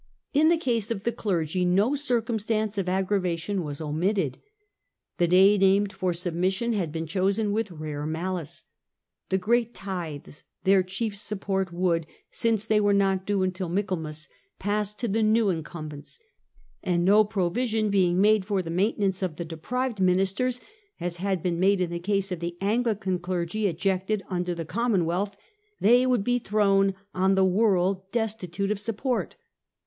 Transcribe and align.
In 0.33 0.49
the 0.49 0.57
case 0.57 0.89
of 0.89 1.03
the 1.03 1.11
clergy 1.11 1.63
no 1.63 1.93
circumstance 1.93 2.79
of 2.79 2.87
aggrava 2.87 3.37
tion 3.37 3.63
was 3.63 3.79
omitted. 3.79 4.39
The 5.19 5.27
day 5.27 5.59
named 5.59 5.93
for 5.93 6.11
submission 6.11 6.73
had„., 6.73 6.91
been 6.91 7.05
chosen 7.05 7.51
with 7.51 7.69
rare 7.69 8.07
malice. 8.07 8.63
The 9.29 9.37
great 9.37 9.77
hardships 9.77 9.79
of 9.79 10.23
tithes, 10.33 10.43
their 10.63 10.81
chief 10.81 11.15
support, 11.15 11.71
would, 11.71 12.07
since 12.31 12.65
they 12.65 12.77
the 12.79 12.79
Act. 12.87 13.29
were 13.29 13.37
not 13.43 13.55
till 13.55 13.69
Michaelmas, 13.69 14.27
pass 14.57 14.95
to 14.95 15.07
the 15.07 15.21
new 15.21 15.49
incumbents; 15.49 16.17
and, 16.81 17.05
no 17.05 17.23
provision 17.23 17.91
being 17.91 18.19
made 18.19 18.43
for 18.43 18.63
the 18.63 18.71
main 18.71 18.95
tenance 18.97 19.21
of 19.21 19.35
the 19.35 19.45
deprived 19.45 19.99
ministers, 20.01 20.59
as 20.99 21.17
had 21.17 21.43
been 21.43 21.59
made 21.59 21.79
in 21.79 21.91
the 21.91 21.99
case 21.99 22.31
of 22.31 22.39
the 22.39 22.57
Anglican 22.59 23.19
clergy 23.19 23.67
ejected 23.67 24.23
under 24.31 24.55
the 24.55 24.65
Commonwealth, 24.65 25.37
they 25.79 26.07
would 26.07 26.23
be 26.23 26.39
thrown 26.39 26.95
on 27.13 27.35
the 27.35 27.45
world 27.45 28.11
des 28.11 28.33
titute 28.35 28.71
of 28.71 28.79
support. 28.79 29.35